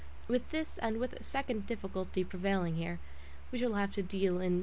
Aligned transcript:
With 0.27 0.49
this 0.49 0.79
and 0.79 0.97
with 0.97 1.13
a 1.13 1.21
second 1.21 1.67
difficulty 1.67 2.23
prevailing 2.23 2.73
here 2.77 2.97
we 3.51 3.59
shall 3.59 3.75
have 3.75 3.93
to 3.93 4.01
deal 4.01 4.41
in 4.41 4.41
detail 4.43 4.49
later. 4.55 4.59